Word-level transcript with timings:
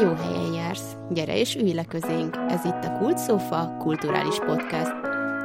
Jó 0.00 0.14
helyen 0.14 0.52
jársz. 0.52 0.96
Gyere 1.10 1.38
és 1.38 1.54
ülj 1.54 1.72
le 1.72 1.84
közénk. 1.84 2.36
Ez 2.36 2.64
itt 2.64 2.84
a 2.84 2.96
Kult 2.98 3.18
Sofa 3.18 3.76
kulturális 3.78 4.38
podcast. 4.38 4.90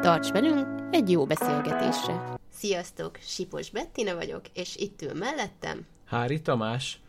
Tarts 0.02 0.32
velünk 0.32 0.68
egy 0.92 1.10
jó 1.12 1.26
beszélgetésre. 1.26 2.38
Sziasztok, 2.50 3.18
Sipos 3.22 3.70
Bettina 3.70 4.16
vagyok, 4.16 4.42
és 4.54 4.76
itt 4.76 5.02
ül 5.02 5.14
mellettem. 5.14 5.86
Hári 6.06 6.42
Tamás. 6.42 7.00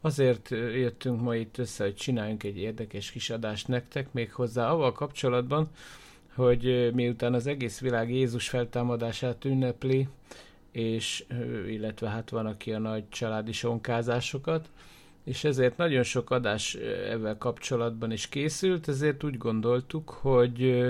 Azért 0.00 0.48
jöttünk 0.50 1.20
ma 1.20 1.34
itt 1.34 1.58
össze, 1.58 1.84
hogy 1.84 1.94
csináljunk 1.94 2.42
egy 2.42 2.58
érdekes 2.58 3.10
kis 3.10 3.30
adást 3.30 3.68
nektek, 3.68 4.12
még 4.12 4.32
hozzá 4.32 4.70
avval 4.70 4.92
kapcsolatban, 4.92 5.70
hogy 6.34 6.94
miután 6.94 7.34
az 7.34 7.46
egész 7.46 7.80
világ 7.80 8.10
Jézus 8.10 8.48
feltámadását 8.48 9.44
ünnepli, 9.44 10.08
és 10.72 11.24
illetve 11.66 12.08
hát 12.08 12.30
van, 12.30 12.46
aki 12.46 12.72
a 12.72 12.78
nagy 12.78 13.08
családi 13.08 13.52
sonkázásokat, 13.52 14.68
és 15.28 15.44
ezért 15.44 15.76
nagyon 15.76 16.02
sok 16.02 16.30
adás 16.30 16.74
ezzel 17.10 17.38
kapcsolatban 17.38 18.10
is 18.10 18.28
készült, 18.28 18.88
ezért 18.88 19.24
úgy 19.24 19.38
gondoltuk, 19.38 20.10
hogy 20.10 20.86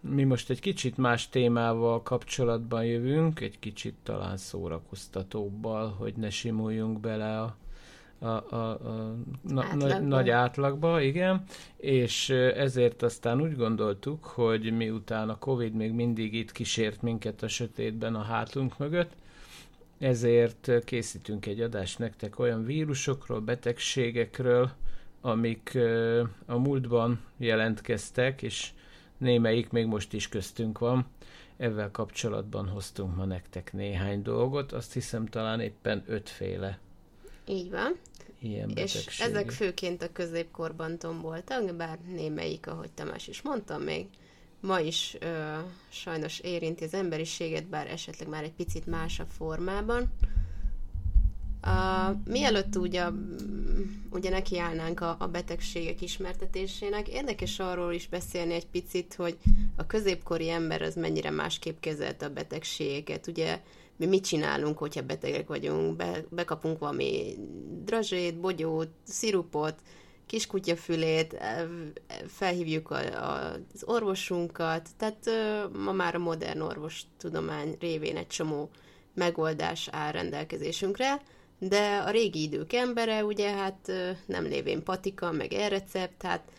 mi 0.00 0.24
most 0.24 0.50
egy 0.50 0.60
kicsit 0.60 0.96
más 0.96 1.28
témával 1.28 2.02
kapcsolatban 2.02 2.84
jövünk, 2.84 3.40
egy 3.40 3.58
kicsit 3.58 3.94
talán 4.02 4.36
szórakoztatóbbal, 4.36 5.94
hogy 5.98 6.14
ne 6.16 6.30
simuljunk 6.30 7.00
bele 7.00 7.40
a, 7.40 7.56
a, 8.18 8.26
a, 8.26 8.70
a 8.70 9.14
na, 9.42 9.74
nagy, 9.74 10.06
nagy 10.06 10.30
átlagba, 10.30 11.00
igen, 11.00 11.44
és 11.76 12.30
ezért 12.30 13.02
aztán 13.02 13.40
úgy 13.40 13.56
gondoltuk, 13.56 14.24
hogy 14.24 14.76
miután 14.76 15.28
a 15.28 15.38
Covid 15.38 15.74
még 15.74 15.92
mindig 15.92 16.34
itt 16.34 16.52
kísért 16.52 17.02
minket 17.02 17.42
a 17.42 17.48
sötétben 17.48 18.14
a 18.14 18.22
hátunk 18.22 18.78
mögött, 18.78 19.12
ezért 19.98 20.84
készítünk 20.84 21.46
egy 21.46 21.60
adást 21.60 21.98
nektek 21.98 22.38
olyan 22.38 22.64
vírusokról, 22.64 23.40
betegségekről, 23.40 24.70
amik 25.20 25.78
a 26.46 26.56
múltban 26.56 27.20
jelentkeztek, 27.36 28.42
és 28.42 28.70
némelyik 29.18 29.70
még 29.70 29.86
most 29.86 30.12
is 30.12 30.28
köztünk 30.28 30.78
van. 30.78 31.06
Ezzel 31.56 31.90
kapcsolatban 31.90 32.68
hoztunk 32.68 33.16
ma 33.16 33.24
nektek 33.24 33.72
néhány 33.72 34.22
dolgot, 34.22 34.72
azt 34.72 34.92
hiszem 34.92 35.26
talán 35.26 35.60
éppen 35.60 36.04
ötféle. 36.06 36.78
Így 37.46 37.70
van. 37.70 37.98
Ilyen 38.38 38.68
És 38.68 39.20
ezek 39.20 39.50
főként 39.50 40.02
a 40.02 40.12
középkorban 40.12 40.98
tomboltak, 40.98 41.76
bár 41.76 41.98
némelyik, 41.98 42.66
ahogy 42.66 42.90
Tamás 42.90 43.28
is 43.28 43.42
mondta, 43.42 43.78
még 43.78 44.06
ma 44.64 44.80
is 44.80 45.16
ö, 45.20 45.58
sajnos 45.88 46.38
érinti 46.38 46.84
az 46.84 46.94
emberiséget, 46.94 47.66
bár 47.66 47.86
esetleg 47.86 48.28
már 48.28 48.42
egy 48.42 48.52
picit 48.52 48.86
másabb 48.86 49.28
formában. 49.28 50.12
Uh, 51.66 52.16
mielőtt 52.24 52.76
ugye, 52.76 53.04
ugye 54.10 54.30
nekiállnánk 54.30 55.00
a, 55.00 55.16
a 55.18 55.26
betegségek 55.26 56.02
ismertetésének, 56.02 57.08
érdekes 57.08 57.58
arról 57.58 57.92
is 57.92 58.08
beszélni 58.08 58.54
egy 58.54 58.66
picit, 58.66 59.14
hogy 59.14 59.38
a 59.76 59.86
középkori 59.86 60.50
ember 60.50 60.82
az 60.82 60.94
mennyire 60.94 61.30
másképp 61.30 61.80
kezelte 61.80 62.26
a 62.26 62.32
betegségeket. 62.32 63.26
Ugye 63.26 63.60
mi 63.96 64.06
mit 64.06 64.24
csinálunk, 64.24 64.78
hogyha 64.78 65.02
betegek 65.02 65.48
vagyunk, 65.48 65.96
Be, 65.96 66.24
bekapunk 66.30 66.78
valami 66.78 67.34
drazsét, 67.84 68.40
bogyót, 68.40 68.88
szirupot, 69.04 69.74
kiskutyafülét, 70.26 71.36
felhívjuk 72.26 72.90
a, 72.90 72.96
a, 72.96 73.52
az 73.74 73.82
orvosunkat, 73.84 74.88
tehát 74.96 75.30
ma 75.72 75.92
már 75.92 76.14
a 76.14 76.18
modern 76.18 76.60
orvostudomány 76.60 77.76
révén 77.80 78.16
egy 78.16 78.26
csomó 78.26 78.70
megoldás 79.14 79.88
áll 79.92 80.12
rendelkezésünkre, 80.12 81.22
de 81.58 82.02
a 82.06 82.10
régi 82.10 82.42
idők 82.42 82.72
embere 82.72 83.24
ugye 83.24 83.50
hát 83.50 83.92
nem 84.26 84.44
lévén 84.44 84.82
patika, 84.82 85.32
meg 85.32 85.52
elrecept, 85.52 86.18
tehát 86.18 86.50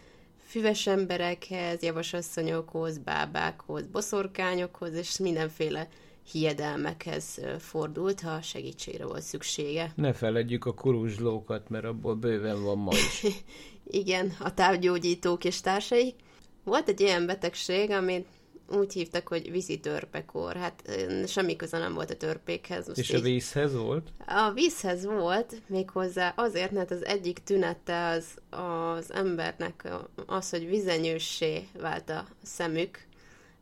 füves 0.47 0.87
emberekhez, 0.87 1.81
javasasszonyokhoz, 1.81 2.97
bábákhoz, 2.97 3.85
boszorkányokhoz, 3.87 4.93
és 4.93 5.17
mindenféle 5.17 5.87
hiedelmekhez 6.31 7.39
fordult, 7.59 8.21
ha 8.21 8.41
segítségre 8.41 9.05
volt 9.05 9.21
szüksége. 9.21 9.91
Ne 9.95 10.13
feledjük 10.13 10.65
a 10.65 10.73
kuruzslókat, 10.73 11.69
mert 11.69 11.85
abból 11.85 12.15
bőven 12.15 12.63
van 12.63 12.77
ma 12.77 12.91
is. 12.91 13.25
Igen, 13.87 14.35
a 14.39 14.53
távgyógyítók 14.53 15.43
és 15.43 15.61
társai. 15.61 16.15
Volt 16.63 16.89
egy 16.89 17.01
ilyen 17.01 17.25
betegség, 17.25 17.91
amit 17.91 18.25
úgy 18.69 18.93
hívtak, 18.93 19.27
hogy 19.27 19.51
vízi 19.51 19.79
törpekor. 19.79 20.55
Hát 20.55 20.91
semmi 21.27 21.55
köze 21.55 21.77
nem 21.77 21.93
volt 21.93 22.09
a 22.09 22.15
törpékhez. 22.15 22.87
Most 22.87 22.99
és 22.99 23.09
így... 23.09 23.15
a 23.15 23.21
vízhez 23.21 23.75
volt? 23.75 24.09
A 24.27 24.51
vízhez 24.51 25.05
volt, 25.05 25.61
méghozzá 25.67 26.33
azért, 26.35 26.71
mert 26.71 26.91
az 26.91 27.05
egyik 27.05 27.39
tünete 27.39 28.07
az, 28.07 28.25
az 28.59 29.13
embernek 29.13 29.89
az, 30.25 30.49
hogy 30.49 30.67
vizenyőssé 30.69 31.67
vált 31.79 32.09
a 32.09 32.25
szemük, 32.43 33.05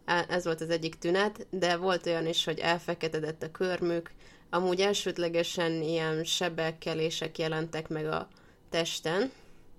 ez 0.06 0.44
volt 0.44 0.62
az 0.62 0.70
egyik 0.70 0.96
tünet, 0.96 1.48
de 1.50 1.76
volt 1.76 2.06
olyan 2.06 2.28
is, 2.28 2.46
hogy 2.46 2.60
elfeketedett 2.60 3.44
a 3.44 3.52
körmük, 3.52 4.12
amúgy 4.50 4.80
elsődlegesen 4.80 5.72
ilyen 5.72 6.24
sebekkelések 6.24 7.38
jelentek 7.38 7.90
meg 7.90 8.06
a 8.06 8.28
testen. 8.70 9.32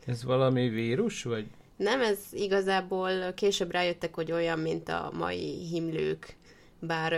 Ez 0.07 0.25
valami 0.25 0.69
vírus, 0.69 1.23
vagy? 1.23 1.47
Nem, 1.77 2.01
ez 2.01 2.19
igazából 2.33 3.33
később 3.33 3.71
rájöttek, 3.71 4.15
hogy 4.15 4.33
olyan, 4.33 4.59
mint 4.59 4.89
a 4.89 5.11
mai 5.15 5.67
himlők, 5.71 6.37
bár 6.79 7.13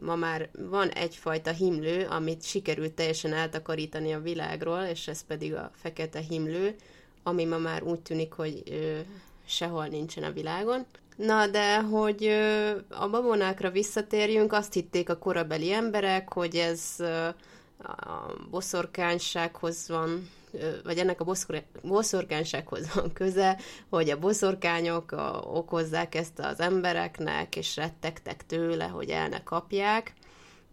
ma 0.00 0.16
már 0.16 0.48
van 0.58 0.88
egyfajta 0.88 1.50
himlő, 1.50 2.06
amit 2.06 2.44
sikerült 2.44 2.92
teljesen 2.92 3.32
eltakarítani 3.32 4.12
a 4.12 4.20
világról, 4.20 4.82
és 4.82 5.08
ez 5.08 5.24
pedig 5.26 5.54
a 5.54 5.70
fekete 5.74 6.20
himlő, 6.20 6.74
ami 7.22 7.44
ma 7.44 7.58
már 7.58 7.82
úgy 7.82 8.00
tűnik, 8.00 8.32
hogy 8.32 8.62
sehol 9.44 9.86
nincsen 9.86 10.22
a 10.22 10.32
világon. 10.32 10.86
Na, 11.16 11.46
de 11.46 11.80
hogy 11.80 12.26
a 12.88 13.08
babonákra 13.08 13.70
visszatérjünk, 13.70 14.52
azt 14.52 14.72
hitték 14.72 15.08
a 15.08 15.18
korabeli 15.18 15.72
emberek, 15.72 16.32
hogy 16.32 16.56
ez 16.56 16.80
a 17.78 18.34
boszorkánysághoz 18.50 19.88
van, 19.88 20.28
vagy 20.84 20.98
ennek 20.98 21.20
a 21.20 21.26
boszorkánysághoz 21.82 22.94
van 22.94 23.12
köze, 23.12 23.58
hogy 23.88 24.10
a 24.10 24.18
boszorkányok 24.18 25.14
okozzák 25.44 26.14
ezt 26.14 26.38
az 26.38 26.60
embereknek, 26.60 27.56
és 27.56 27.76
rettegtek 27.76 28.46
tőle, 28.46 28.84
hogy 28.84 29.08
el 29.08 29.28
ne 29.28 29.42
kapják. 29.42 30.12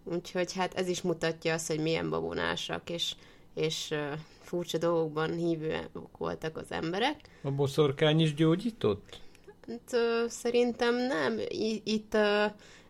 Úgyhogy 0.04 0.54
hát 0.54 0.74
ez 0.74 0.88
is 0.88 1.02
mutatja 1.02 1.54
azt, 1.54 1.68
hogy 1.68 1.80
milyen 1.80 2.10
babonásak, 2.10 2.90
és, 2.90 3.16
és 3.54 3.94
furcsa 4.42 4.78
dolgokban 4.78 5.34
hívőek 5.34 5.90
voltak 6.18 6.58
az 6.58 6.72
emberek. 6.72 7.16
A 7.42 7.52
boszorkány 7.52 8.20
is 8.20 8.34
gyógyított? 8.34 9.20
Hát, 9.69 10.02
szerintem 10.30 10.96
nem. 10.96 11.40
Itt 11.84 12.13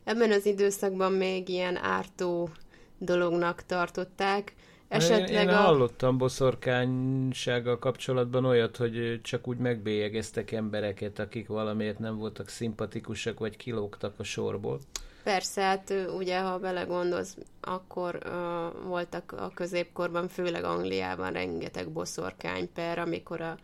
ebben 0.03 0.31
az 0.31 0.45
időszakban 0.45 1.11
még 1.11 1.49
ilyen 1.49 1.77
ártó 1.77 2.49
dolognak 2.97 3.63
tartották. 3.65 4.53
Esetleg 4.87 5.29
én, 5.29 5.37
én 5.37 5.47
a... 5.47 5.55
hallottam 5.55 6.17
boszorkánysággal 6.17 7.79
kapcsolatban 7.79 8.45
olyat, 8.45 8.77
hogy 8.77 9.19
csak 9.23 9.47
úgy 9.47 9.57
megbélyegeztek 9.57 10.51
embereket, 10.51 11.19
akik 11.19 11.47
valamiért 11.47 11.99
nem 11.99 12.17
voltak 12.17 12.47
szimpatikusak, 12.47 13.39
vagy 13.39 13.57
kilógtak 13.57 14.13
a 14.17 14.23
sorból. 14.23 14.79
Persze, 15.23 15.61
hát 15.61 15.93
ugye, 16.17 16.39
ha 16.39 16.59
belegondolsz, 16.59 17.37
akkor 17.61 18.19
uh, 18.25 18.87
voltak 18.87 19.31
a 19.31 19.51
középkorban, 19.53 20.27
főleg 20.27 20.63
Angliában 20.63 21.31
rengeteg 21.31 21.89
boszorkány 21.89 22.69
per, 22.73 22.99
amikor 22.99 23.41
a 23.41 23.57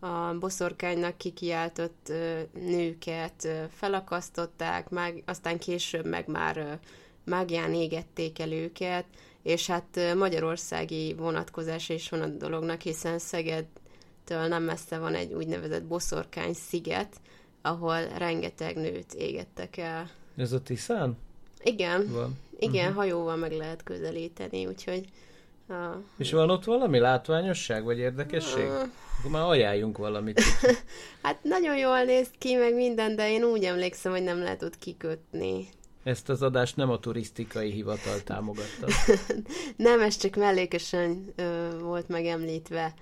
a 0.00 0.38
boszorkánynak 0.38 1.16
kikiáltott 1.16 2.12
nőket 2.52 3.48
felakasztották, 3.74 4.88
meg, 4.88 5.22
aztán 5.26 5.58
később 5.58 6.06
meg 6.06 6.28
már 6.28 6.78
mágián 7.24 7.74
égették 7.74 8.38
el 8.38 8.52
őket, 8.52 9.04
és 9.42 9.66
hát 9.66 10.14
magyarországi 10.16 11.14
vonatkozás 11.14 11.88
is 11.88 12.08
van 12.08 12.20
a 12.20 12.26
dolognak, 12.26 12.80
hiszen 12.80 13.18
Szegedtől 13.18 14.46
nem 14.48 14.62
messze 14.62 14.98
van 14.98 15.14
egy 15.14 15.32
úgynevezett 15.32 15.84
boszorkány 15.84 16.52
sziget, 16.52 17.16
ahol 17.62 18.08
rengeteg 18.18 18.76
nőt 18.76 19.14
égettek 19.14 19.76
el. 19.76 20.10
Ez 20.36 20.52
a 20.52 20.62
Tiszán? 20.62 21.18
Igen. 21.62 22.12
Van. 22.12 22.38
Igen, 22.58 22.88
uh-huh. 22.88 22.96
hajóval 22.96 23.36
meg 23.36 23.52
lehet 23.52 23.82
közelíteni, 23.82 24.66
úgyhogy... 24.66 25.08
Uh, 25.70 25.76
és 26.18 26.32
van 26.32 26.50
ott 26.50 26.64
valami 26.64 26.98
látványosság, 26.98 27.84
vagy 27.84 27.98
érdekesség? 27.98 28.66
Uh, 28.66 28.88
akkor 29.18 29.30
már 29.30 29.48
ajánljunk 29.48 29.98
valamit. 29.98 30.42
hát 31.22 31.38
nagyon 31.42 31.76
jól 31.76 32.02
néz 32.02 32.28
ki, 32.38 32.54
meg 32.54 32.74
minden, 32.74 33.16
de 33.16 33.30
én 33.30 33.44
úgy 33.44 33.64
emlékszem, 33.64 34.12
hogy 34.12 34.22
nem 34.22 34.38
lehet 34.38 34.62
ott 34.62 34.78
kikötni. 34.78 35.68
Ezt 36.02 36.28
az 36.28 36.42
adást 36.42 36.76
nem 36.76 36.90
a 36.90 36.98
turisztikai 36.98 37.70
hivatal 37.70 38.22
támogatta. 38.22 38.86
nem, 39.76 40.00
ez 40.00 40.16
csak 40.16 40.36
mellékesen 40.36 41.32
ö, 41.36 41.68
volt 41.80 42.08
megemlítve. 42.08 42.94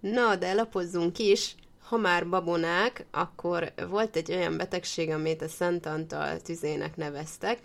Na, 0.00 0.36
de 0.36 0.52
lapozzunk 0.52 1.18
is. 1.18 1.54
Ha 1.82 1.96
már 1.96 2.28
babonák, 2.28 3.06
akkor 3.10 3.72
volt 3.88 4.16
egy 4.16 4.32
olyan 4.32 4.56
betegség, 4.56 5.10
amit 5.10 5.42
a 5.42 5.48
Szent 5.48 5.86
Antal 5.86 6.40
tüzének 6.40 6.96
neveztek. 6.96 7.58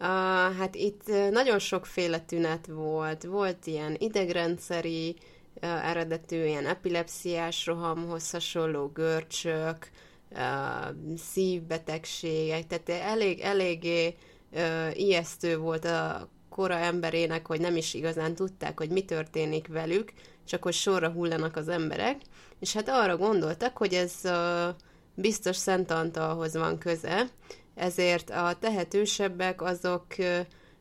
Uh, 0.00 0.06
hát 0.56 0.74
itt 0.74 1.06
nagyon 1.30 1.58
sokféle 1.58 2.20
tünet 2.20 2.66
volt. 2.66 3.24
Volt 3.24 3.66
ilyen 3.66 3.96
idegrendszeri, 3.98 5.16
eredetű 5.60 6.44
ilyen 6.44 6.66
epilepsziás 6.66 7.66
rohamhoz 7.66 8.30
hasonló 8.30 8.86
görcsök, 8.86 9.90
szívbetegségek, 11.16 12.66
tehát 12.66 12.88
elég, 12.88 13.40
eléggé 13.40 14.14
ijesztő 14.92 15.58
volt 15.58 15.84
a 15.84 16.28
kora 16.48 16.74
emberének, 16.74 17.46
hogy 17.46 17.60
nem 17.60 17.76
is 17.76 17.94
igazán 17.94 18.34
tudták, 18.34 18.78
hogy 18.78 18.90
mi 18.90 19.04
történik 19.04 19.68
velük, 19.68 20.12
csak 20.44 20.62
hogy 20.62 20.72
sorra 20.72 21.10
hullanak 21.10 21.56
az 21.56 21.68
emberek, 21.68 22.20
és 22.60 22.72
hát 22.72 22.88
arra 22.88 23.16
gondoltak, 23.16 23.76
hogy 23.76 23.94
ez 23.94 24.14
biztos 25.14 25.56
Szent 25.56 25.90
Antalhoz 25.90 26.56
van 26.56 26.78
köze, 26.78 27.28
ezért 27.78 28.30
a 28.30 28.56
tehetősebbek 28.60 29.62
azok 29.62 30.06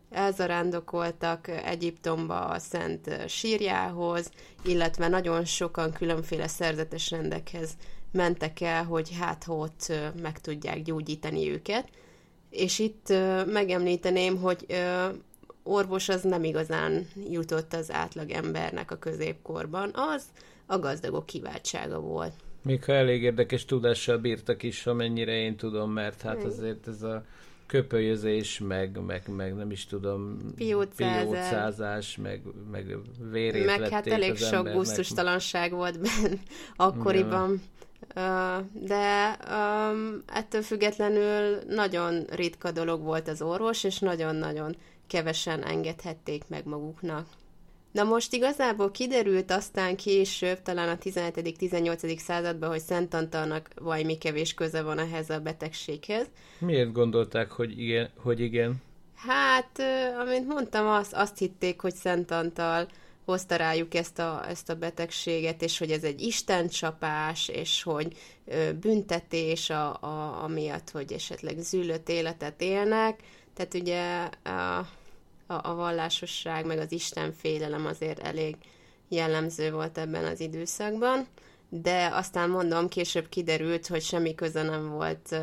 elzarándokoltak 0.09 1.47
Egyiptomba 1.47 2.45
a 2.45 2.59
Szent 2.59 3.29
sírjához, 3.29 4.31
illetve 4.63 5.07
nagyon 5.07 5.45
sokan 5.45 5.91
különféle 5.91 6.47
szerzetes 6.47 7.09
rendekhez 7.11 7.69
mentek 8.11 8.61
el, 8.61 8.83
hogy 8.83 9.15
hát 9.19 9.45
ott 9.47 9.93
meg 10.21 10.39
tudják 10.41 10.81
gyógyítani 10.81 11.49
őket. 11.49 11.89
És 12.49 12.79
itt 12.79 13.13
megemlíteném, 13.45 14.37
hogy 14.37 14.65
orvos 15.63 16.09
az 16.09 16.21
nem 16.21 16.43
igazán 16.43 17.07
jutott 17.29 17.73
az 17.73 17.91
átlag 17.91 18.31
embernek 18.31 18.91
a 18.91 18.97
középkorban, 18.97 19.91
az 19.93 20.23
a 20.65 20.79
gazdagok 20.79 21.25
kiváltsága 21.25 21.99
volt. 21.99 22.33
Még 22.67 22.83
ha 22.83 22.93
elég 22.93 23.23
érdekes 23.23 23.65
tudással 23.65 24.17
bírtak 24.17 24.63
is, 24.63 24.85
amennyire 24.85 25.31
én 25.31 25.55
tudom, 25.55 25.91
mert 25.91 26.21
hát 26.21 26.43
azért 26.43 26.87
ez 26.87 27.03
a 27.03 27.23
köpölyözés, 27.65 28.59
meg, 28.59 28.99
meg, 29.05 29.23
meg 29.35 29.55
nem 29.55 29.71
is 29.71 29.85
tudom, 29.85 30.37
piócázás, 30.95 32.17
meg, 32.17 32.41
meg 32.71 32.97
vérét 33.31 33.65
Meg 33.65 33.89
hát 33.89 34.07
elég 34.07 34.35
sok 34.35 34.53
embernek. 34.53 34.73
gusztustalanság 34.73 35.71
volt 35.71 35.99
benne 35.99 36.35
akkoriban. 36.75 37.61
Ja. 38.15 38.65
De 38.73 39.37
um, 39.49 40.23
ettől 40.25 40.61
függetlenül 40.61 41.59
nagyon 41.67 42.25
ritka 42.29 42.71
dolog 42.71 43.01
volt 43.01 43.27
az 43.27 43.41
orvos, 43.41 43.83
és 43.83 43.99
nagyon-nagyon 43.99 44.75
kevesen 45.07 45.63
engedhették 45.63 46.43
meg 46.47 46.65
maguknak. 46.65 47.27
Na 47.97 48.03
most 48.03 48.33
igazából 48.33 48.91
kiderült 48.91 49.51
aztán 49.51 49.95
később, 49.95 50.61
talán 50.61 50.89
a 50.89 50.97
17.-18. 50.97 52.17
században, 52.17 52.69
hogy 52.69 52.79
Szent 52.79 53.13
Antalnak 53.13 53.69
valami 53.75 54.17
kevés 54.17 54.53
köze 54.53 54.81
van 54.81 54.99
ehhez 54.99 55.29
a 55.29 55.39
betegséghez. 55.39 56.25
Miért 56.59 56.91
gondolták, 56.91 57.51
hogy 57.51 57.79
igen? 57.79 58.09
Hogy 58.17 58.39
igen? 58.39 58.75
Hát, 59.15 59.81
amint 60.19 60.47
mondtam, 60.47 60.87
azt, 60.87 61.13
azt 61.13 61.37
hitték, 61.37 61.81
hogy 61.81 61.95
Szent 61.95 62.31
Antal 62.31 62.87
hozta 63.25 63.55
rájuk 63.55 63.93
ezt 63.93 64.19
a, 64.19 64.49
ezt 64.49 64.69
a 64.69 64.75
betegséget, 64.75 65.61
és 65.61 65.77
hogy 65.77 65.91
ez 65.91 66.03
egy 66.03 66.21
istencsapás, 66.21 67.47
és 67.47 67.83
hogy 67.83 68.17
ö, 68.45 68.73
büntetés 68.73 69.69
a, 69.69 70.01
a, 70.01 70.43
amiatt, 70.43 70.89
hogy 70.89 71.13
esetleg 71.13 71.59
zűlött 71.59 72.09
életet 72.09 72.61
élnek. 72.61 73.19
Tehát 73.53 73.73
ugye 73.73 74.29
a, 74.43 74.87
a, 75.47 75.69
a 75.69 75.75
vallásosság, 75.75 76.65
meg 76.65 76.77
az 76.77 76.91
Isten 76.91 77.31
félelem 77.31 77.85
azért 77.85 78.19
elég 78.19 78.55
jellemző 79.09 79.71
volt 79.71 79.97
ebben 79.97 80.25
az 80.25 80.39
időszakban, 80.39 81.27
de 81.69 82.09
aztán 82.13 82.49
mondom, 82.49 82.87
később 82.87 83.29
kiderült, 83.29 83.87
hogy 83.87 84.01
semmi 84.01 84.35
köze 84.35 84.63
nem 84.63 84.89
volt 84.89 85.35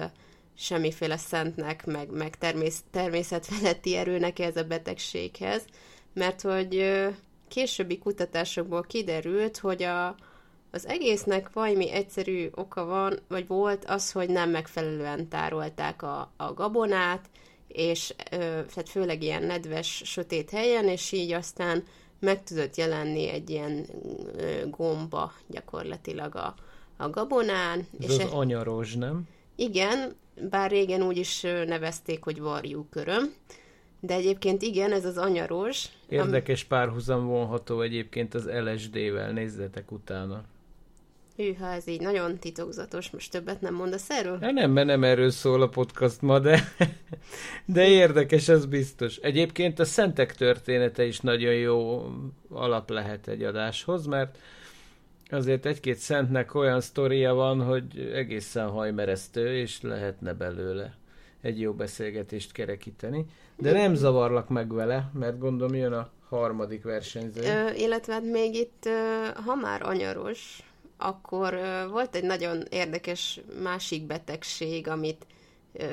semmiféle 0.56 1.17
szentnek, 1.17 1.87
meg, 1.87 2.11
meg 2.11 2.39
termész, 2.39 2.83
természetfeletti 2.91 3.97
erőnek 3.97 4.39
ez 4.39 4.56
a 4.56 4.65
betegséghez, 4.65 5.65
mert 6.12 6.41
hogy 6.41 7.03
későbbi 7.49 7.99
kutatásokból 7.99 8.83
kiderült, 8.83 9.59
hogy 9.59 9.83
a, 9.83 10.17
az 10.71 10.87
egésznek 10.87 11.53
valami 11.53 11.91
egyszerű 11.91 12.49
oka 12.55 12.85
van, 12.85 13.19
vagy 13.29 13.47
volt 13.47 13.85
az, 13.85 14.12
hogy 14.12 14.29
nem 14.29 14.51
megfelelően 14.51 15.29
tárolták 15.29 16.03
a, 16.03 16.33
a 16.37 16.53
gabonát, 16.55 17.31
és 17.75 18.15
tehát 18.38 18.88
főleg 18.88 19.23
ilyen 19.23 19.43
nedves, 19.43 20.03
sötét 20.05 20.50
helyen, 20.50 20.88
és 20.88 21.12
így 21.12 21.32
aztán 21.32 21.82
meg 22.19 22.43
tudott 22.43 22.76
jelenni 22.76 23.29
egy 23.29 23.50
ilyen 23.50 23.87
gomba 24.71 25.32
gyakorlatilag 25.47 26.37
a, 26.37 26.55
a 26.97 27.11
gabonán. 27.11 27.87
Ez 28.00 28.11
és 28.11 28.25
az 28.25 28.31
e... 28.32 28.37
anyaros, 28.37 28.94
nem? 28.94 29.23
Igen, 29.56 30.17
bár 30.50 30.71
régen 30.71 31.03
úgy 31.03 31.17
is 31.17 31.41
nevezték, 31.41 32.25
hogy 32.25 32.43
köröm, 32.91 33.35
de 34.00 34.15
egyébként 34.15 34.62
igen, 34.62 34.93
ez 34.93 35.05
az 35.05 35.17
anyaros. 35.17 35.87
Érdekes 36.09 36.62
am... 36.62 36.69
párhuzam 36.69 37.27
vonható 37.27 37.81
egyébként 37.81 38.35
az 38.35 38.50
LSD-vel, 38.65 39.32
nézzetek 39.32 39.93
utána. 39.93 40.44
Hűha, 41.36 41.66
ez 41.66 41.86
így 41.86 42.00
nagyon 42.00 42.38
titokzatos, 42.38 43.10
most 43.10 43.31
többet 43.31 43.60
nem 43.60 43.75
mondasz 43.75 44.10
erről? 44.10 44.38
Ja, 44.40 44.50
nem, 44.50 44.70
mert 44.70 44.86
nem 44.86 45.04
erről 45.04 45.31
szól 45.31 45.62
a 45.62 45.69
podcast 45.69 46.20
ma, 46.20 46.38
de, 46.38 46.75
de 47.64 47.88
érdekes, 47.88 48.48
az 48.48 48.66
biztos. 48.66 49.16
Egyébként 49.16 49.78
a 49.78 49.84
szentek 49.84 50.34
története 50.34 51.04
is 51.04 51.20
nagyon 51.20 51.54
jó 51.54 52.06
alap 52.48 52.90
lehet 52.90 53.28
egy 53.28 53.42
adáshoz, 53.42 54.06
mert 54.06 54.38
azért 55.31 55.66
egy-két 55.66 55.96
szentnek 55.96 56.54
olyan 56.54 56.81
sztoria 56.81 57.34
van, 57.34 57.62
hogy 57.62 58.10
egészen 58.14 58.69
hajmeresztő, 58.69 59.56
és 59.56 59.82
lehetne 59.82 60.32
belőle 60.32 60.96
egy 61.40 61.60
jó 61.60 61.72
beszélgetést 61.72 62.52
kerekíteni. 62.52 63.25
De 63.56 63.72
nem 63.72 63.94
zavarlak 63.94 64.48
meg 64.48 64.72
vele, 64.72 65.10
mert 65.12 65.38
gondolom 65.38 65.75
jön 65.75 65.92
a 65.92 66.10
harmadik 66.28 66.82
versenyző. 66.82 67.40
Ö, 67.42 67.70
illetve 67.72 68.12
hát 68.12 68.25
még 68.25 68.54
itt, 68.54 68.88
ha 69.44 69.54
már 69.54 69.82
anyaros, 69.82 70.62
akkor 70.96 71.58
volt 71.91 72.14
egy 72.14 72.25
nagyon 72.25 72.62
érdekes 72.70 73.41
másik 73.62 74.06
betegség, 74.06 74.88
amit 74.88 75.26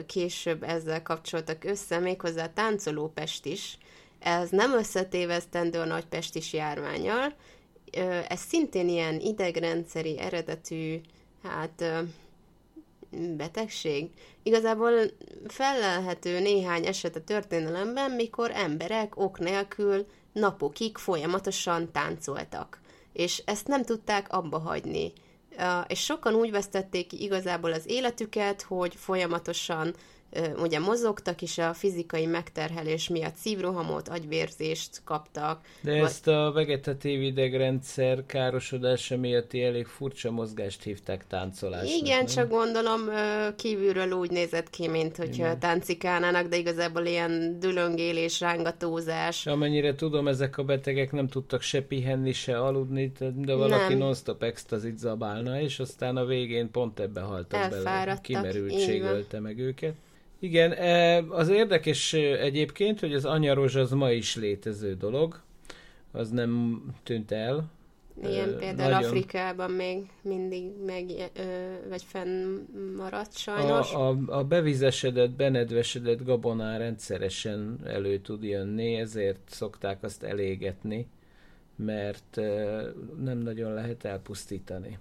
később 0.05 0.63
ezzel 0.63 1.01
kapcsoltak 1.01 1.63
össze, 1.63 1.99
méghozzá 1.99 2.43
a 2.43 2.53
táncolópest 2.53 3.45
is. 3.45 3.77
Ez 4.19 4.49
nem 4.49 4.73
összetévesztendő 4.73 5.79
a 5.79 5.85
nagypestis 5.85 6.53
járványal, 6.53 7.33
ez 8.27 8.39
szintén 8.39 8.89
ilyen 8.89 9.19
idegrendszeri 9.19 10.19
eredetű, 10.19 11.01
hát 11.43 11.83
betegség. 13.37 14.09
Igazából 14.43 14.91
felelhető 15.47 16.39
néhány 16.39 16.85
eset 16.85 17.15
a 17.15 17.23
történelemben, 17.23 18.11
mikor 18.11 18.51
emberek 18.53 19.17
ok 19.17 19.39
nélkül 19.39 20.05
napokig 20.31 20.97
folyamatosan 20.97 21.91
táncoltak 21.91 22.79
és 23.13 23.41
ezt 23.45 23.67
nem 23.67 23.83
tudták 23.83 24.33
abba 24.33 24.59
hagyni. 24.59 25.13
És 25.87 26.03
sokan 26.03 26.33
úgy 26.33 26.51
vesztették 26.51 27.07
ki 27.07 27.21
igazából 27.21 27.71
az 27.71 27.83
életüket, 27.89 28.61
hogy 28.61 28.95
folyamatosan 28.95 29.95
ugye 30.57 30.79
mozogtak, 30.79 31.41
és 31.41 31.57
a 31.57 31.73
fizikai 31.73 32.25
megterhelés 32.25 33.09
miatt 33.09 33.35
szívrohamot, 33.35 34.07
agyvérzést 34.07 35.01
kaptak. 35.03 35.61
De 35.81 35.91
vagy... 35.91 36.01
ezt 36.01 36.27
a 36.27 36.51
vegetatív 36.53 37.21
idegrendszer 37.21 38.25
károsodása 38.25 39.17
miatt 39.17 39.53
elég 39.53 39.85
furcsa 39.85 40.31
mozgást 40.31 40.83
hívták 40.83 41.27
táncolásnak. 41.27 41.97
Igen, 42.01 42.17
nem? 42.17 42.25
csak 42.25 42.49
gondolom 42.49 43.01
kívülről 43.55 44.11
úgy 44.11 44.31
nézett 44.31 44.69
ki, 44.69 44.87
mint 44.87 45.17
hogyha 45.17 45.57
táncikálnának, 45.57 46.47
de 46.47 46.57
igazából 46.57 47.05
ilyen 47.05 47.59
dülöngélés, 47.59 48.39
rángatózás. 48.39 49.47
Amennyire 49.47 49.95
tudom, 49.95 50.27
ezek 50.27 50.57
a 50.57 50.63
betegek 50.63 51.11
nem 51.11 51.27
tudtak 51.27 51.61
se 51.61 51.81
pihenni, 51.81 52.31
se 52.31 52.59
aludni, 52.59 53.11
de 53.35 53.53
valaki 53.53 53.93
non-stop 53.93 54.43
extazit 54.43 54.97
zabálna, 54.97 55.61
és 55.61 55.79
aztán 55.79 56.17
a 56.17 56.25
végén 56.25 56.71
pont 56.71 56.99
ebbe 56.99 57.21
haltak 57.21 57.69
bele. 57.69 58.19
Kimerültség 58.21 59.01
ölte 59.01 59.39
meg 59.39 59.59
őket. 59.59 59.93
Igen, 60.41 60.71
e, 60.71 61.17
az 61.29 61.49
érdekes 61.49 62.13
e, 62.13 62.17
egyébként, 62.17 62.99
hogy 62.99 63.13
az 63.13 63.25
anyarozs 63.25 63.75
az 63.75 63.91
ma 63.91 64.11
is 64.11 64.35
létező 64.35 64.95
dolog, 64.95 65.41
az 66.11 66.29
nem 66.29 66.81
tűnt 67.03 67.31
el. 67.31 67.69
Uh, 68.15 68.57
például 68.57 68.91
nagyon... 68.91 69.09
Afrikában 69.09 69.71
még 69.71 70.09
mindig 70.21 70.63
meg, 70.85 71.05
vagy 71.89 72.03
fennmaradt 72.03 73.37
sajnos. 73.37 73.93
A, 73.93 74.09
a, 74.09 74.17
a 74.27 74.43
bevizesedett, 74.43 75.31
benedvesedett 75.31 76.23
gabonár 76.23 76.79
rendszeresen 76.79 77.79
elő 77.85 78.19
tud 78.19 78.43
jönni, 78.43 78.95
ezért 78.95 79.39
szokták 79.45 80.03
azt 80.03 80.23
elégetni, 80.23 81.07
mert 81.75 82.35
nem 83.23 83.37
nagyon 83.37 83.73
lehet 83.73 84.05
elpusztítani 84.05 84.99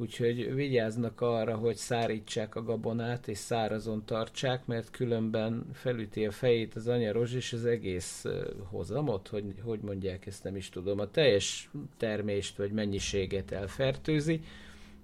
úgyhogy 0.00 0.54
vigyáznak 0.54 1.20
arra, 1.20 1.56
hogy 1.56 1.76
szárítsák 1.76 2.54
a 2.54 2.62
gabonát 2.62 3.28
és 3.28 3.38
szárazon 3.38 4.04
tartsák, 4.04 4.66
mert 4.66 4.90
különben 4.90 5.66
felüti 5.72 6.26
a 6.26 6.30
fejét 6.30 6.74
az 6.74 6.88
anyarozs 6.88 7.34
és 7.34 7.52
az 7.52 7.64
egész 7.64 8.24
hozamot, 8.70 9.28
hogy, 9.28 9.54
hogy 9.62 9.80
mondják, 9.80 10.26
ezt 10.26 10.44
nem 10.44 10.56
is 10.56 10.68
tudom, 10.68 10.98
a 10.98 11.10
teljes 11.10 11.70
termést 11.96 12.56
vagy 12.56 12.72
mennyiséget 12.72 13.50
elfertőzi, 13.50 14.40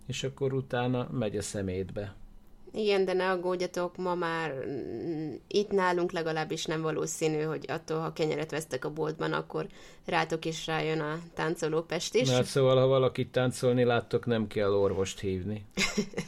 és 0.06 0.24
akkor 0.24 0.52
utána 0.52 1.08
megy 1.12 1.36
a 1.36 1.42
szemétbe. 1.42 2.14
Igen, 2.76 3.04
de 3.04 3.12
ne 3.12 3.30
aggódjatok, 3.30 3.96
ma 3.96 4.14
már 4.14 4.54
mm, 4.66 5.34
itt 5.48 5.70
nálunk 5.70 6.12
legalábbis 6.12 6.64
nem 6.64 6.82
valószínű, 6.82 7.40
hogy 7.40 7.64
attól, 7.68 7.98
ha 7.98 8.12
kenyeret 8.12 8.50
vesztek 8.50 8.84
a 8.84 8.90
boltban, 8.90 9.32
akkor 9.32 9.66
rátok 10.04 10.44
is 10.44 10.66
rájön 10.66 11.00
a 11.00 11.18
táncoló 11.34 11.82
pest 11.82 12.14
is. 12.14 12.28
Mert 12.28 12.46
szóval, 12.46 12.76
ha 12.76 12.86
valakit 12.86 13.32
táncolni 13.32 13.84
láttok, 13.84 14.26
nem 14.26 14.46
kell 14.46 14.72
orvost 14.72 15.20
hívni. 15.20 15.64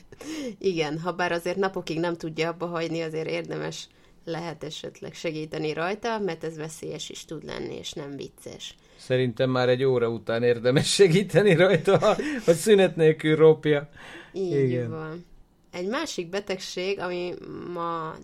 Igen, 0.59 0.99
ha 0.99 1.13
bár 1.13 1.33
azért 1.33 1.57
napokig 1.57 2.01
nem 2.01 2.17
tudja 2.17 2.49
abba 2.49 2.67
hagyni, 2.67 3.01
azért 3.01 3.29
érdemes 3.29 3.89
lehet 4.25 4.65
esetleg 4.65 5.15
segíteni 5.15 5.73
rajta, 5.73 6.19
mert 6.19 6.45
ez 6.45 6.57
veszélyes 6.57 7.11
is 7.11 7.25
tud 7.25 7.45
lenni, 7.45 7.75
és 7.75 7.93
nem 7.93 8.17
vicces. 8.17 8.75
Szerintem 8.97 9.51
már 9.51 9.69
egy 9.69 9.85
óra 9.85 10.09
után 10.09 10.43
érdemes 10.43 10.93
segíteni 10.95 11.55
rajta, 11.55 11.99
ha 11.99 12.17
a 12.47 12.53
szünet 12.53 12.97
nélkül 12.97 13.37
ropja. 13.37 13.89
Így 14.33 14.53
Igen. 14.53 14.91
van. 14.91 15.25
Egy 15.71 15.87
másik 15.87 16.29
betegség, 16.29 16.99
ami 16.99 17.35
ma 17.73 18.15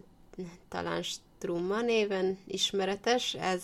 talán 0.68 1.02
Strumma 1.02 1.80
néven 1.80 2.38
ismeretes, 2.46 3.34
ez 3.34 3.62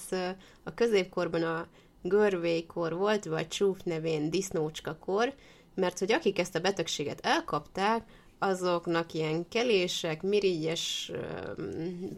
a 0.62 0.74
középkorban 0.74 1.42
a 1.42 1.66
görvélykor 2.02 2.96
volt, 2.96 3.24
vagy 3.24 3.48
csúf 3.48 3.78
nevén 3.84 4.30
disznócskakor, 4.30 5.34
mert 5.74 5.98
hogy 5.98 6.12
akik 6.12 6.38
ezt 6.38 6.54
a 6.54 6.60
betegséget 6.60 7.20
elkapták, 7.22 8.02
azoknak 8.38 9.14
ilyen 9.14 9.48
kelések, 9.48 10.22
mirigyes 10.22 11.12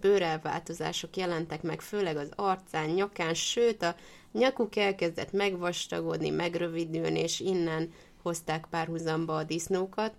bőrelváltozások 0.01 1.17
jelentek 1.17 1.63
meg, 1.63 1.81
főleg 1.81 2.17
az 2.17 2.31
arcán, 2.37 2.89
nyakán, 2.89 3.35
sőt 3.35 3.83
a 3.83 3.95
nyakuk 4.33 4.77
elkezdett 4.77 5.33
megvastagodni, 5.33 6.31
megrövidülni, 6.31 7.19
és 7.21 7.41
innen 7.41 7.93
hozták 8.23 8.67
párhuzamba 8.71 9.37
a 9.37 9.45
disznókat. 9.45 10.13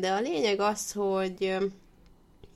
De 0.00 0.12
a 0.12 0.20
lényeg 0.20 0.60
az, 0.60 0.92
hogy 0.92 1.56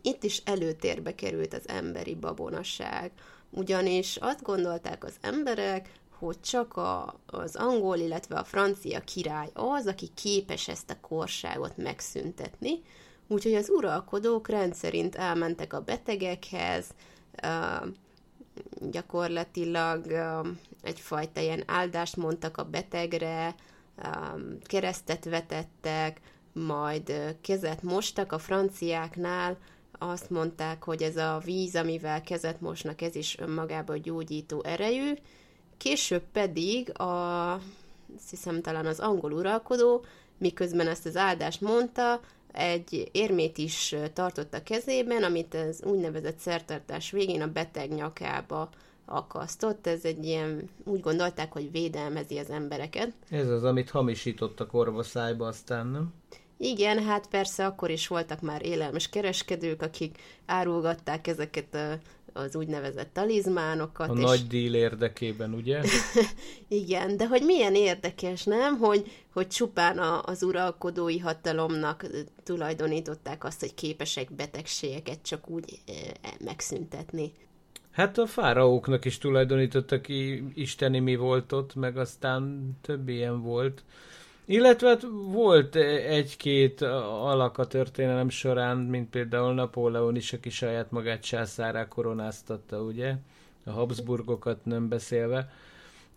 itt 0.03 0.25
is 0.25 0.43
előtérbe 0.45 1.15
került 1.15 1.55
az 1.55 1.69
emberi 1.69 2.15
babonaság, 2.15 3.11
ugyanis 3.51 4.17
azt 4.17 4.43
gondolták 4.43 5.05
az 5.05 5.15
emberek, 5.21 5.93
hogy 6.19 6.41
csak 6.41 6.77
a, 6.77 7.15
az 7.27 7.57
angol, 7.57 7.97
illetve 7.97 8.37
a 8.37 8.45
francia 8.45 9.01
király 9.01 9.51
az, 9.53 9.87
aki 9.87 10.09
képes 10.15 10.69
ezt 10.69 10.91
a 10.91 11.01
korságot 11.01 11.77
megszüntetni, 11.77 12.83
úgyhogy 13.27 13.55
az 13.55 13.69
uralkodók 13.69 14.49
rendszerint 14.49 15.15
elmentek 15.15 15.73
a 15.73 15.81
betegekhez, 15.81 16.87
gyakorlatilag 18.91 20.07
egyfajta 20.83 21.41
ilyen 21.41 21.63
áldást 21.67 22.17
mondtak 22.17 22.57
a 22.57 22.65
betegre, 22.65 23.55
keresztet 24.63 25.25
vetettek, 25.25 26.21
majd 26.53 27.37
kezet 27.41 27.83
mostak 27.83 28.33
a 28.33 28.39
franciáknál, 28.39 29.57
azt 29.99 30.31
mondták, 30.31 30.85
hogy 30.85 31.03
ez 31.03 31.17
a 31.17 31.41
víz, 31.45 31.77
amivel 31.77 32.23
kezet 32.23 32.61
mosnak, 32.61 33.01
ez 33.01 33.15
is 33.15 33.39
önmagában 33.39 34.03
gyógyító 34.03 34.63
erejű, 34.65 35.13
Később 35.81 36.23
pedig 36.33 36.99
a, 36.99 37.53
azt 38.17 38.31
hiszem 38.31 38.63
talán 38.63 38.87
az 38.87 39.01
angol 39.01 39.33
uralkodó, 39.33 40.05
miközben 40.39 40.87
ezt 40.87 41.07
az 41.07 41.17
áldást 41.17 41.61
mondta, 41.61 42.21
egy 42.53 43.09
érmét 43.13 43.59
is 43.59 43.95
tartott 44.13 44.55
a 44.55 44.63
kezében, 44.63 45.23
amit 45.23 45.55
az 45.55 45.83
úgynevezett 45.85 46.39
szertartás 46.39 47.11
végén 47.11 47.43
a 47.43 47.53
beteg 47.53 47.95
nyakába 47.95 48.69
akasztott. 49.11 49.87
Ez 49.87 50.05
egy 50.05 50.25
ilyen, 50.25 50.69
úgy 50.85 51.01
gondolták, 51.01 51.53
hogy 51.53 51.71
védelmezi 51.71 52.39
az 52.39 52.51
embereket. 52.51 53.13
Ez 53.31 53.49
az, 53.49 53.65
amit 53.65 53.91
hamisítottak 53.91 54.75
orvoszájba 54.75 55.47
aztán, 55.47 55.87
nem? 55.87 56.13
Igen, 56.57 57.05
hát 57.05 57.27
persze 57.27 57.67
akkor 57.67 57.91
is 57.91 58.07
voltak 58.07 58.41
már 58.41 58.67
élelmes 58.67 59.09
kereskedők, 59.09 59.83
akik 59.83 60.19
árulgatták 60.47 61.27
ezeket 61.27 61.75
a 61.75 61.99
az 62.33 62.57
úgynevezett 62.57 63.13
talizmánokat. 63.13 64.09
A 64.09 64.15
és... 64.15 64.21
nagy 64.21 64.47
díl 64.47 64.75
érdekében, 64.75 65.55
ugye? 65.55 65.83
Igen, 66.69 67.17
de 67.17 67.27
hogy 67.27 67.43
milyen 67.43 67.75
érdekes, 67.75 68.45
nem? 68.45 68.79
Hogy, 68.79 69.11
hogy 69.33 69.49
csupán 69.49 69.99
a, 69.99 70.23
az 70.23 70.43
uralkodói 70.43 71.19
hatalomnak 71.19 72.07
tulajdonították 72.43 73.45
azt, 73.45 73.61
hogy 73.61 73.75
képesek 73.75 74.33
betegségeket 74.33 75.23
csak 75.23 75.49
úgy 75.49 75.81
e, 75.87 75.93
megszüntetni. 76.45 77.33
Hát 77.91 78.19
a 78.19 78.27
fáraóknak 78.27 79.05
is 79.05 79.19
tulajdonítottak 79.19 80.03
ki 80.03 80.45
isteni 80.55 80.99
mi 80.99 81.17
volt 81.17 81.53
ott, 81.53 81.75
meg 81.75 81.97
aztán 81.97 82.71
több 82.81 83.09
ilyen 83.09 83.43
volt. 83.43 83.83
Illetve 84.45 84.89
hát 84.89 85.07
volt 85.25 85.77
egy-két 86.07 86.83
alak 86.83 87.59
a 87.59 87.67
történelem 87.67 88.29
során, 88.29 88.77
mint 88.77 89.11
például 89.11 89.55
Napóleon 89.55 90.17
is, 90.17 90.33
aki 90.33 90.51
saját 90.51 90.91
magát 90.91 91.23
császárá 91.23 91.89
koronáztatta, 91.89 92.83
ugye? 92.83 93.15
A 93.65 93.71
Habsburgokat 93.71 94.65
nem 94.65 94.89
beszélve, 94.89 95.53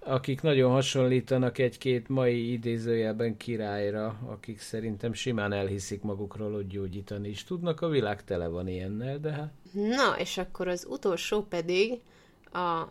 akik 0.06 0.42
nagyon 0.42 0.72
hasonlítanak 0.72 1.58
egy-két 1.58 2.08
mai 2.08 2.52
idézőjelben 2.52 3.38
királyra, 3.38 4.20
akik 4.26 4.60
szerintem 4.60 5.14
simán 5.14 5.54
elhiszik 5.54 6.02
magukról, 6.02 6.54
hogy 6.54 6.68
gyógyítani 6.68 7.30
is 7.30 7.44
tudnak. 7.44 7.82
A 7.82 7.88
világ 7.88 8.24
tele 8.24 8.48
van 8.48 8.68
ilyennel, 8.68 9.20
de 9.20 9.32
hát... 9.32 9.54
Na, 9.72 10.16
és 10.18 10.38
akkor 10.38 10.68
az 10.68 10.86
utolsó 10.90 11.42
pedig 11.42 12.00
a, 12.52 12.88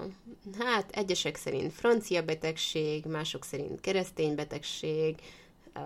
hát 0.59 0.91
egyesek 0.91 1.37
szerint 1.37 1.73
francia 1.73 2.23
betegség, 2.23 3.05
mások 3.05 3.45
szerint 3.45 3.81
keresztény 3.81 4.35
betegség, 4.35 5.17
a 5.75 5.81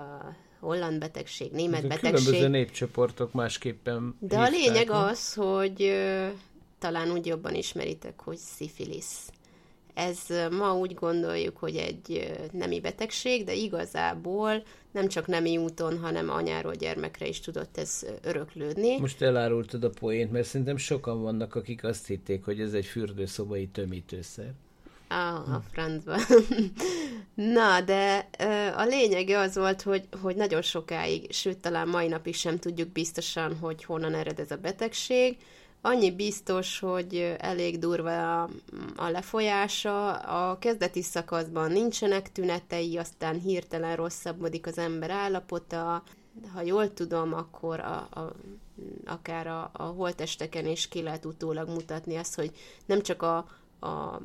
holland 0.61 0.99
betegség, 0.99 1.53
német 1.53 1.83
Ez 1.83 1.89
betegség. 1.89 2.25
Különböző 2.25 2.49
népcsoportok 2.49 3.33
másképpen 3.33 4.17
De 4.19 4.39
a 4.39 4.49
lényeg 4.49 4.91
az, 4.91 5.35
hogy 5.35 5.83
ö, 5.83 6.29
talán 6.79 7.11
úgy 7.11 7.27
jobban 7.27 7.55
ismeritek, 7.55 8.21
hogy 8.21 8.37
szifilisz. 8.37 9.31
Ez 9.97 10.19
ma 10.51 10.77
úgy 10.77 10.95
gondoljuk, 10.95 11.57
hogy 11.57 11.77
egy 11.77 12.35
nemi 12.53 12.81
betegség, 12.81 13.45
de 13.45 13.55
igazából 13.55 14.63
nem 14.93 15.09
csak 15.09 15.27
nemi 15.27 15.57
úton, 15.57 15.99
hanem 15.99 16.31
anyáról 16.31 16.75
gyermekre 16.75 17.27
is 17.27 17.41
tudott 17.41 17.77
ez 17.77 18.07
öröklődni. 18.23 18.99
Most 18.99 19.23
elárultad 19.23 19.85
a 19.85 19.91
poént, 19.91 20.33
mert 20.33 20.47
szerintem 20.47 20.77
sokan 20.77 21.23
vannak, 21.23 21.55
akik 21.55 21.85
azt 21.85 22.07
hitték, 22.07 22.45
hogy 22.45 22.61
ez 22.61 22.73
egy 22.73 22.85
fürdőszobai 22.85 23.67
tömítőszer. 23.67 24.53
Ah, 25.09 25.55
a 25.55 25.63
francba. 25.73 26.17
Na, 27.57 27.81
de 27.81 28.29
a 28.77 28.85
lényege 28.85 29.39
az 29.39 29.55
volt, 29.55 29.83
hogy, 29.83 30.09
hogy 30.23 30.37
nagyon 30.37 30.63
sokáig, 30.63 31.33
sőt 31.33 31.59
talán 31.59 31.89
mai 31.89 32.09
napig 32.09 32.35
sem 32.35 32.59
tudjuk 32.59 32.89
biztosan, 32.89 33.57
hogy 33.59 33.85
honnan 33.85 34.15
ered 34.15 34.39
ez 34.39 34.51
a 34.51 34.57
betegség, 34.57 35.37
Annyi 35.87 36.11
biztos, 36.11 36.79
hogy 36.79 37.35
elég 37.39 37.79
durva 37.79 38.43
a, 38.43 38.49
a 38.97 39.09
lefolyása, 39.09 40.13
a 40.13 40.59
kezdeti 40.59 41.03
szakaszban 41.03 41.73
nincsenek 41.73 42.33
tünetei, 42.33 42.97
aztán 42.97 43.41
hirtelen 43.41 43.97
rosszabbodik 43.97 44.67
az 44.67 44.79
ember 44.79 45.11
állapota, 45.11 46.03
ha 46.55 46.63
jól 46.63 46.93
tudom, 46.93 47.35
akkor 47.35 47.81
a, 47.81 48.09
a, 48.11 48.33
akár 49.05 49.47
a, 49.47 49.71
a 49.73 49.83
holtesteken 49.83 50.67
is 50.67 50.89
ki 50.89 51.03
lehet 51.03 51.25
utólag 51.25 51.69
mutatni 51.69 52.17
azt, 52.17 52.35
hogy 52.35 52.51
nem 52.87 53.03
csak 53.03 53.23
a, 53.23 53.37
a 53.81 54.21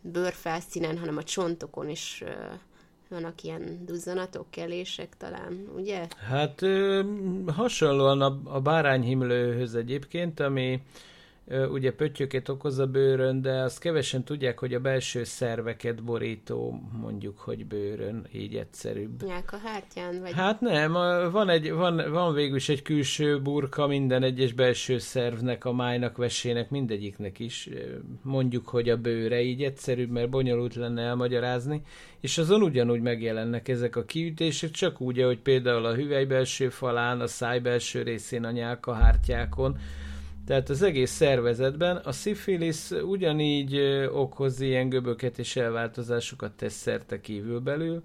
bőrfelszínen, 0.00 0.98
hanem 0.98 1.16
a 1.16 1.22
csontokon 1.22 1.88
is 1.88 2.24
vannak 3.08 3.42
ilyen 3.42 3.84
duzzanatok, 3.84 4.46
kelések 4.50 5.16
talán, 5.16 5.68
ugye? 5.76 6.06
Hát 6.28 6.62
ö, 6.62 7.02
hasonlóan 7.46 8.20
a, 8.20 8.40
a 8.44 8.60
bárányhimlőhöz 8.60 9.74
egyébként, 9.74 10.40
ami 10.40 10.80
ugye 11.70 11.92
pöttyöket 11.92 12.48
okoz 12.48 12.78
a 12.78 12.86
bőrön, 12.86 13.42
de 13.42 13.50
azt 13.50 13.78
kevesen 13.78 14.24
tudják, 14.24 14.58
hogy 14.58 14.74
a 14.74 14.80
belső 14.80 15.24
szerveket 15.24 16.04
borító, 16.04 16.80
mondjuk, 17.00 17.38
hogy 17.38 17.66
bőrön, 17.66 18.26
így 18.32 18.54
egyszerűbb. 18.54 19.22
a 19.52 19.56
hártyán? 19.64 20.20
Vagy... 20.20 20.32
Hát 20.32 20.60
nem, 20.60 20.92
van, 21.32 21.48
egy, 21.48 21.72
van, 21.72 22.10
van 22.10 22.34
végül 22.34 22.56
is 22.56 22.68
egy 22.68 22.82
külső 22.82 23.40
burka 23.40 23.86
minden 23.86 24.22
egyes 24.22 24.52
belső 24.52 24.98
szervnek, 24.98 25.64
a 25.64 25.72
májnak, 25.72 26.16
vesének, 26.16 26.70
mindegyiknek 26.70 27.38
is. 27.38 27.68
Mondjuk, 28.22 28.68
hogy 28.68 28.88
a 28.88 28.96
bőre 28.96 29.42
így 29.42 29.62
egyszerűbb, 29.62 30.10
mert 30.10 30.30
bonyolult 30.30 30.74
lenne 30.74 31.02
elmagyarázni, 31.02 31.82
és 32.20 32.38
azon 32.38 32.62
ugyanúgy 32.62 33.00
megjelennek 33.00 33.68
ezek 33.68 33.96
a 33.96 34.04
kiütések, 34.04 34.70
csak 34.70 35.00
úgy, 35.00 35.20
ahogy 35.20 35.38
például 35.38 35.84
a 35.84 35.94
hüvely 35.94 36.24
belső 36.24 36.68
falán, 36.68 37.20
a 37.20 37.26
száj 37.26 37.58
belső 37.58 38.02
részén, 38.02 38.44
a 38.44 38.50
nyálkahártyákon, 38.50 39.78
tehát 40.46 40.68
az 40.68 40.82
egész 40.82 41.10
szervezetben 41.10 41.96
a 41.96 42.12
szifilisz 42.12 42.90
ugyanígy 42.90 43.80
okoz 44.12 44.60
ilyen 44.60 44.88
göböket 44.88 45.38
és 45.38 45.56
elváltozásokat 45.56 46.52
tesz 46.52 46.74
szerte 46.74 47.20
kívül 47.20 47.60
belül, 47.60 48.02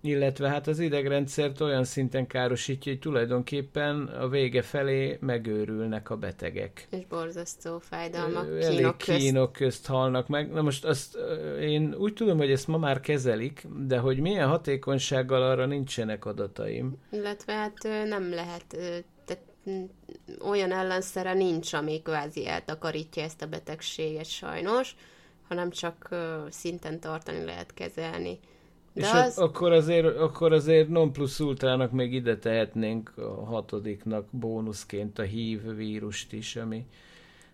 illetve 0.00 0.48
hát 0.48 0.66
az 0.66 0.78
idegrendszert 0.78 1.60
olyan 1.60 1.84
szinten 1.84 2.26
károsítja, 2.26 2.92
hogy 2.92 3.00
tulajdonképpen 3.00 4.02
a 4.02 4.28
vége 4.28 4.62
felé 4.62 5.18
megőrülnek 5.20 6.10
a 6.10 6.16
betegek. 6.16 6.86
És 6.90 7.06
borzasztó 7.08 7.78
fájdalmak, 7.78 8.46
Elég 8.46 8.76
kínok 8.76 8.98
közt. 8.98 9.18
kínok 9.18 9.52
közt 9.52 9.86
halnak 9.86 10.28
meg. 10.28 10.52
Na 10.52 10.62
most 10.62 10.84
azt 10.84 11.18
én 11.60 11.94
úgy 11.94 12.12
tudom, 12.12 12.36
hogy 12.38 12.50
ezt 12.50 12.68
ma 12.68 12.78
már 12.78 13.00
kezelik, 13.00 13.66
de 13.86 13.98
hogy 13.98 14.18
milyen 14.18 14.48
hatékonysággal 14.48 15.42
arra 15.42 15.66
nincsenek 15.66 16.24
adataim. 16.24 16.96
Illetve 17.10 17.52
hát 17.52 17.78
nem 18.08 18.30
lehet 18.30 18.76
olyan 20.40 20.72
ellenszere 20.72 21.34
nincs, 21.34 21.72
ami 21.72 22.02
kvázi 22.02 22.46
eltakarítja 22.46 23.22
ezt 23.22 23.42
a 23.42 23.46
betegséget 23.46 24.28
sajnos, 24.28 24.96
hanem 25.48 25.70
csak 25.70 26.08
szinten 26.48 27.00
tartani 27.00 27.44
lehet 27.44 27.74
kezelni. 27.74 28.38
De 28.92 29.00
és 29.00 29.12
az... 29.12 29.38
akkor, 29.38 29.72
azért, 29.72 30.16
akkor 30.16 30.52
azért 30.52 30.88
non 30.88 31.12
plus 31.12 31.40
ultrának 31.40 31.90
még 31.90 32.12
ide 32.12 32.38
tehetnénk 32.38 33.12
a 33.16 33.44
hatodiknak 33.44 34.26
bónuszként 34.30 35.18
a 35.18 35.22
hív 35.22 35.74
vírust 35.76 36.32
is, 36.32 36.56
ami 36.56 36.86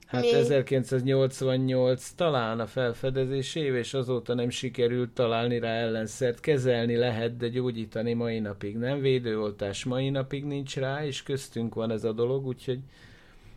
hát 0.07 0.21
Mi? 0.21 0.33
1988 0.35 2.11
talán 2.11 2.61
a 2.61 2.67
felfedezés 2.67 3.55
év, 3.55 3.75
és 3.75 3.95
azóta 3.95 4.35
nem 4.35 4.51
sikerült 4.51 5.11
találni 5.11 5.59
rá 5.59 5.73
ellenszert. 5.73 6.41
Kezelni 6.41 6.97
lehet, 6.97 7.37
de 7.37 7.49
gyógyítani 7.49 8.13
mai 8.13 8.39
napig 8.39 8.77
nem. 8.77 9.01
Védőoltás 9.01 9.85
mai 9.85 10.11
napig 10.11 10.45
nincs 10.45 10.77
rá, 10.77 11.07
és 11.07 11.23
köztünk 11.23 11.75
van 11.75 11.91
ez 11.91 12.05
a 12.05 12.13
dolog, 12.13 12.47
úgyhogy 12.47 12.79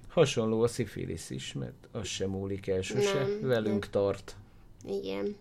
hasonló 0.07 0.61
a 0.61 0.67
szifilisz 0.67 1.29
is, 1.29 1.53
mert 1.53 1.87
az 1.91 2.07
sem 2.07 2.29
múlik 2.29 2.67
el 2.67 2.81
sose, 2.81 3.13
nem, 3.13 3.39
velünk 3.41 3.81
nem. 3.81 3.91
tart. 3.91 4.35
Igen. 4.85 5.35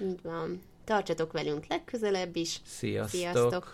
Így 0.00 0.22
van. 0.22 0.60
Tartsatok 0.84 1.32
velünk 1.32 1.66
legközelebb 1.66 2.36
is. 2.36 2.60
Sziasztok! 2.64 3.20
Sziasztok. 3.20 3.72